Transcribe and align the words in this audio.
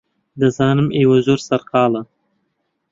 دەزانم 0.39 0.87
ئێوە 0.97 1.17
زۆر 1.25 1.39
سەرقاڵن. 1.47 2.05